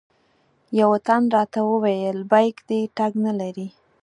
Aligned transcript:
یوه 0.79 0.97
تن 1.07 1.23
راته 1.35 1.59
وویل 1.71 2.17
بیک 2.31 2.57
دې 2.69 2.79
ټګ 2.97 3.13
نه 3.25 3.33
لري. 3.39 3.67